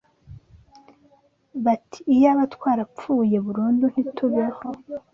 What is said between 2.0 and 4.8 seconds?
iyaba twarapfuye burundu ntitubeho